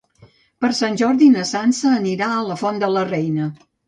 Per 0.63 0.69
Sant 0.77 0.95
Jordi 1.01 1.27
na 1.33 1.43
Sança 1.49 1.91
anirà 1.97 2.31
a 2.37 2.39
la 2.47 2.57
Font 2.63 2.81
de 2.85 2.91
la 2.95 3.05
Reina. 3.11 3.51